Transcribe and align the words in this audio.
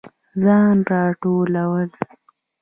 ځان 0.41 0.77
راټولول 0.91 1.89